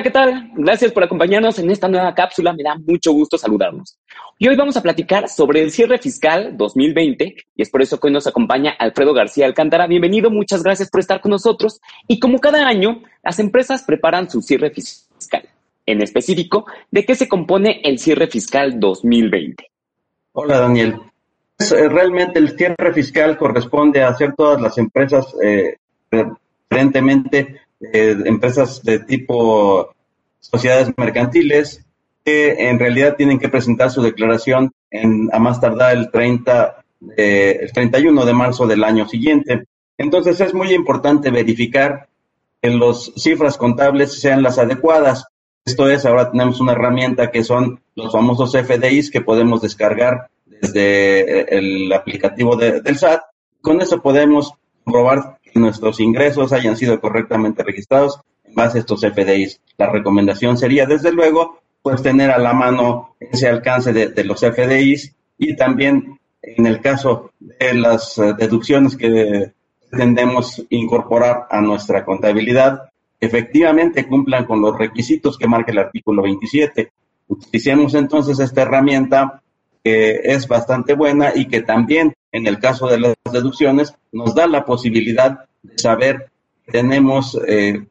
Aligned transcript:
Hola, 0.00 0.04
¿qué 0.04 0.10
tal? 0.12 0.50
Gracias 0.56 0.92
por 0.92 1.04
acompañarnos 1.04 1.58
en 1.58 1.70
esta 1.70 1.86
nueva 1.86 2.14
cápsula. 2.14 2.54
Me 2.54 2.62
da 2.62 2.74
mucho 2.74 3.12
gusto 3.12 3.36
saludarnos. 3.36 3.98
Y 4.38 4.48
hoy 4.48 4.56
vamos 4.56 4.74
a 4.78 4.82
platicar 4.82 5.28
sobre 5.28 5.60
el 5.60 5.70
cierre 5.70 5.98
fiscal 5.98 6.56
2020 6.56 7.34
y 7.54 7.60
es 7.62 7.68
por 7.68 7.82
eso 7.82 8.00
que 8.00 8.06
hoy 8.06 8.14
nos 8.14 8.26
acompaña 8.26 8.70
Alfredo 8.78 9.12
García 9.12 9.44
Alcántara. 9.44 9.86
Bienvenido, 9.86 10.30
muchas 10.30 10.62
gracias 10.62 10.88
por 10.88 11.00
estar 11.00 11.20
con 11.20 11.32
nosotros. 11.32 11.82
Y 12.08 12.18
como 12.18 12.38
cada 12.38 12.66
año, 12.66 13.02
las 13.22 13.40
empresas 13.40 13.82
preparan 13.82 14.30
su 14.30 14.40
cierre 14.40 14.70
fiscal. 14.70 15.46
En 15.84 16.00
específico, 16.00 16.64
¿de 16.90 17.04
qué 17.04 17.14
se 17.14 17.28
compone 17.28 17.82
el 17.84 17.98
cierre 17.98 18.26
fiscal 18.28 18.80
2020? 18.80 19.70
Hola, 20.32 20.60
Daniel. 20.60 20.96
Pues, 21.58 21.72
eh, 21.72 21.90
realmente 21.90 22.38
el 22.38 22.56
cierre 22.56 22.94
fiscal 22.94 23.36
corresponde 23.36 24.02
a 24.02 24.08
hacer 24.08 24.32
todas 24.34 24.62
las 24.62 24.78
empresas, 24.78 25.26
eh, 25.44 25.76
aparentemente 26.10 27.60
eh, 27.80 28.16
empresas 28.24 28.82
de 28.82 29.00
tipo 29.00 29.94
sociedades 30.40 30.92
mercantiles, 30.96 31.84
que 32.24 32.68
en 32.68 32.78
realidad 32.78 33.16
tienen 33.16 33.38
que 33.38 33.48
presentar 33.48 33.90
su 33.90 34.02
declaración 34.02 34.72
en, 34.90 35.30
a 35.32 35.38
más 35.38 35.60
tardar 35.60 35.96
el 35.96 36.10
30, 36.10 36.84
el 37.16 37.72
31 37.72 38.24
de 38.24 38.32
marzo 38.32 38.66
del 38.66 38.84
año 38.84 39.08
siguiente. 39.08 39.64
Entonces 39.96 40.40
es 40.40 40.54
muy 40.54 40.72
importante 40.72 41.30
verificar 41.30 42.08
que 42.60 42.70
las 42.70 43.12
cifras 43.16 43.56
contables 43.56 44.20
sean 44.20 44.42
las 44.42 44.58
adecuadas. 44.58 45.26
Esto 45.64 45.88
es, 45.88 46.06
ahora 46.06 46.30
tenemos 46.30 46.60
una 46.60 46.72
herramienta 46.72 47.30
que 47.30 47.44
son 47.44 47.80
los 47.94 48.12
famosos 48.12 48.52
FDIs 48.52 49.10
que 49.10 49.20
podemos 49.20 49.60
descargar 49.60 50.28
desde 50.46 51.40
eh, 51.40 51.46
el 51.50 51.92
aplicativo 51.92 52.56
del 52.56 52.96
SAT. 52.96 53.20
Con 53.60 53.80
eso 53.80 54.00
podemos 54.00 54.54
comprobar 54.84 55.38
que 55.42 55.58
nuestros 55.58 56.00
ingresos 56.00 56.52
hayan 56.52 56.76
sido 56.76 57.00
correctamente 57.00 57.62
registrados 57.62 58.20
en 58.44 58.54
base 58.54 58.78
a 58.78 58.80
estos 58.80 59.00
FDIs. 59.00 59.60
La 59.78 59.90
recomendación 59.90 60.56
sería, 60.56 60.86
desde 60.86 61.12
luego, 61.12 61.60
pues 61.82 62.02
tener 62.02 62.30
a 62.30 62.38
la 62.38 62.52
mano 62.52 63.16
ese 63.18 63.48
alcance 63.48 63.92
de, 63.92 64.24
los 64.24 64.40
FDIs 64.40 65.14
y 65.38 65.56
también 65.56 66.18
en 66.42 66.66
el 66.66 66.80
caso 66.80 67.32
de 67.38 67.74
las 67.74 68.18
eh, 68.18 68.34
deducciones 68.38 68.96
que 68.96 69.52
pretendemos 69.90 70.64
incorporar 70.70 71.46
a 71.50 71.60
nuestra 71.60 72.04
contabilidad, 72.04 72.90
efectivamente 73.18 74.06
cumplan 74.06 74.46
con 74.46 74.60
los 74.60 74.78
requisitos 74.78 75.36
que 75.36 75.48
marca 75.48 75.72
el 75.72 75.78
artículo 75.78 76.22
27. 76.22 76.92
Utilicemos 77.28 77.94
entonces 77.94 78.38
esta 78.38 78.62
herramienta 78.62 79.42
que 79.82 80.20
es 80.24 80.46
bastante 80.46 80.94
buena 80.94 81.32
y 81.34 81.46
que 81.48 81.62
también 81.62 82.14
en 82.32 82.46
el 82.46 82.58
caso 82.58 82.86
de 82.88 83.00
las 83.00 83.14
deducciones 83.32 83.94
nos 84.12 84.34
da 84.34 84.46
la 84.46 84.64
posibilidad 84.64 85.46
de 85.62 85.78
saber 85.78 86.30
que 86.64 86.72
tenemos 86.72 87.38
eh, 87.46 87.84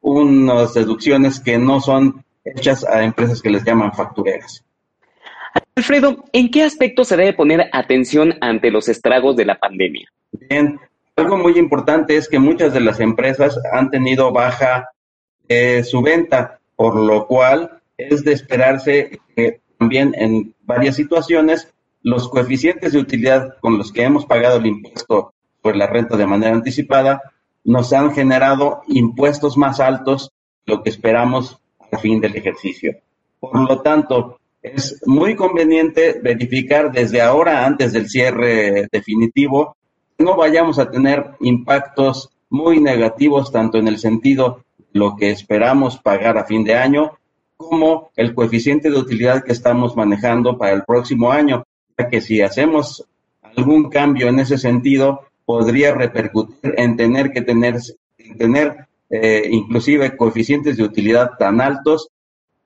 unas 0.00 0.74
deducciones 0.74 1.40
que 1.40 1.58
no 1.58 1.80
son 1.80 2.24
hechas 2.44 2.84
a 2.84 3.02
empresas 3.02 3.42
que 3.42 3.50
les 3.50 3.64
llaman 3.64 3.92
factureras. 3.92 4.64
Alfredo, 5.74 6.24
¿en 6.32 6.50
qué 6.50 6.62
aspecto 6.62 7.04
se 7.04 7.16
debe 7.16 7.32
poner 7.32 7.68
atención 7.72 8.34
ante 8.40 8.70
los 8.70 8.88
estragos 8.88 9.36
de 9.36 9.44
la 9.44 9.58
pandemia? 9.58 10.10
Bien, 10.32 10.78
algo 11.16 11.36
muy 11.36 11.58
importante 11.58 12.16
es 12.16 12.28
que 12.28 12.38
muchas 12.38 12.72
de 12.72 12.80
las 12.80 13.00
empresas 13.00 13.58
han 13.72 13.90
tenido 13.90 14.32
baja 14.32 14.90
eh, 15.48 15.82
su 15.84 16.02
venta, 16.02 16.60
por 16.76 16.96
lo 16.96 17.26
cual 17.26 17.80
es 17.96 18.24
de 18.24 18.32
esperarse 18.32 19.20
que 19.34 19.60
también 19.78 20.14
en 20.16 20.54
varias 20.62 20.96
situaciones 20.96 21.72
los 22.06 22.28
coeficientes 22.28 22.92
de 22.92 23.00
utilidad 23.00 23.56
con 23.60 23.78
los 23.78 23.90
que 23.90 24.04
hemos 24.04 24.26
pagado 24.26 24.58
el 24.58 24.66
impuesto 24.66 25.34
por 25.60 25.74
la 25.74 25.88
renta 25.88 26.16
de 26.16 26.24
manera 26.24 26.54
anticipada 26.54 27.20
nos 27.64 27.92
han 27.92 28.14
generado 28.14 28.82
impuestos 28.86 29.56
más 29.56 29.80
altos 29.80 30.30
lo 30.66 30.84
que 30.84 30.90
esperamos 30.90 31.58
al 31.90 31.98
fin 31.98 32.20
del 32.20 32.36
ejercicio. 32.36 32.94
Por 33.40 33.58
lo 33.68 33.82
tanto, 33.82 34.38
es 34.62 35.02
muy 35.04 35.34
conveniente 35.34 36.20
verificar 36.22 36.92
desde 36.92 37.22
ahora, 37.22 37.66
antes 37.66 37.92
del 37.92 38.08
cierre 38.08 38.86
definitivo, 38.92 39.76
que 40.16 40.22
no 40.22 40.36
vayamos 40.36 40.78
a 40.78 40.88
tener 40.88 41.32
impactos 41.40 42.30
muy 42.48 42.78
negativos 42.78 43.50
tanto 43.50 43.78
en 43.78 43.88
el 43.88 43.98
sentido 43.98 44.62
de 44.78 45.00
lo 45.00 45.16
que 45.16 45.32
esperamos 45.32 45.98
pagar 45.98 46.38
a 46.38 46.44
fin 46.44 46.62
de 46.62 46.76
año 46.76 47.18
como 47.56 48.10
el 48.14 48.32
coeficiente 48.32 48.90
de 48.90 48.96
utilidad 48.96 49.42
que 49.42 49.50
estamos 49.50 49.96
manejando 49.96 50.56
para 50.56 50.72
el 50.72 50.84
próximo 50.84 51.32
año, 51.32 51.64
que 52.04 52.20
si 52.20 52.42
hacemos 52.42 53.06
algún 53.56 53.88
cambio 53.88 54.28
en 54.28 54.38
ese 54.38 54.58
sentido, 54.58 55.22
podría 55.44 55.94
repercutir 55.94 56.74
en 56.76 56.96
tener 56.96 57.32
que 57.32 57.40
tener, 57.40 57.76
tener 58.36 58.86
eh, 59.08 59.48
inclusive 59.50 60.16
coeficientes 60.16 60.76
de 60.76 60.82
utilidad 60.82 61.32
tan 61.38 61.60
altos 61.60 62.08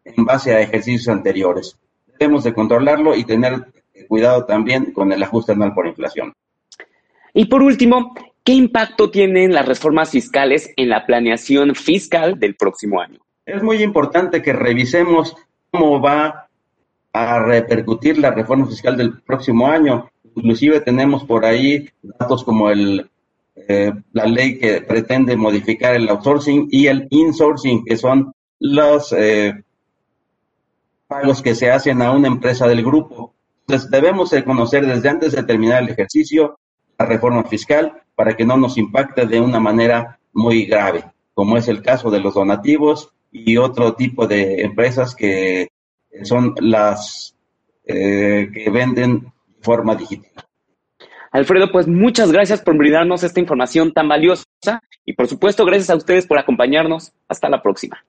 en 0.04 0.24
base 0.24 0.54
a 0.54 0.60
ejercicios 0.60 1.08
anteriores. 1.08 1.78
Debemos 2.19 2.44
de 2.44 2.52
controlarlo 2.52 3.14
y 3.14 3.24
tener 3.24 3.66
cuidado 4.08 4.44
también 4.44 4.92
con 4.92 5.12
el 5.12 5.22
ajuste 5.22 5.52
anual 5.52 5.74
por 5.74 5.86
inflación. 5.86 6.32
Y 7.32 7.44
por 7.44 7.62
último, 7.62 8.14
¿qué 8.42 8.52
impacto 8.52 9.10
tienen 9.10 9.52
las 9.52 9.66
reformas 9.66 10.10
fiscales 10.10 10.72
en 10.76 10.88
la 10.88 11.06
planeación 11.06 11.74
fiscal 11.74 12.38
del 12.40 12.56
próximo 12.56 13.00
año? 13.00 13.20
es 13.46 13.62
muy 13.62 13.82
importante 13.82 14.42
que 14.42 14.52
revisemos 14.52 15.34
cómo 15.70 16.00
va 16.00 16.48
a 17.12 17.38
repercutir 17.41 18.19
la 18.19 18.31
reforma 18.31 18.66
fiscal 18.66 18.97
del 18.97 19.21
próximo 19.21 19.66
año. 19.66 20.09
Inclusive 20.34 20.81
tenemos 20.81 21.25
por 21.25 21.44
ahí 21.44 21.88
datos 22.03 22.44
como 22.44 22.71
el, 22.71 23.10
eh, 23.56 23.93
la 24.12 24.26
ley 24.26 24.59
que 24.59 24.82
pretende 24.82 25.37
modificar 25.37 25.94
el 25.94 26.09
outsourcing 26.09 26.69
y 26.70 26.87
el 26.87 27.06
insourcing, 27.10 27.84
que 27.84 27.97
son 27.97 28.32
los 28.60 29.12
eh, 29.12 29.62
pagos 31.09 31.43
que 31.43 31.54
se 31.54 31.70
hacen 31.70 32.03
a 32.03 32.12
una 32.12 32.28
empresa 32.28 32.69
del 32.69 32.84
grupo. 32.84 33.34
Entonces 33.66 33.91
debemos 33.91 34.31
de 34.31 34.44
conocer 34.44 34.87
desde 34.87 35.09
antes 35.09 35.32
de 35.32 35.43
terminar 35.43 35.82
el 35.82 35.88
ejercicio 35.91 36.59
la 36.99 37.06
reforma 37.06 37.44
fiscal 37.44 38.03
para 38.15 38.37
que 38.37 38.44
no 38.44 38.56
nos 38.56 38.76
impacte 38.76 39.26
de 39.26 39.41
una 39.41 39.59
manera 39.59 40.19
muy 40.32 40.66
grave, 40.66 41.04
como 41.34 41.56
es 41.56 41.66
el 41.69 41.82
caso 41.82 42.10
de 42.10 42.20
los 42.20 42.34
donativos 42.34 43.12
y 43.32 43.56
otro 43.56 43.94
tipo 43.94 44.26
de 44.26 44.62
empresas 44.62 45.15
que 45.15 45.69
son 46.22 46.54
las 46.60 47.37
eh, 47.84 48.48
que 48.53 48.71
venden 48.71 49.21
de 49.21 49.62
forma 49.62 49.94
digital. 49.94 50.31
Alfredo, 51.32 51.71
pues 51.71 51.87
muchas 51.87 52.32
gracias 52.32 52.60
por 52.60 52.76
brindarnos 52.76 53.22
esta 53.22 53.41
información 53.41 53.93
tan 53.93 54.09
valiosa 54.09 54.44
y 55.04 55.12
por 55.12 55.28
supuesto 55.28 55.65
gracias 55.65 55.91
a 55.91 55.97
ustedes 55.97 56.26
por 56.26 56.38
acompañarnos. 56.38 57.12
Hasta 57.28 57.49
la 57.49 57.62
próxima. 57.62 58.04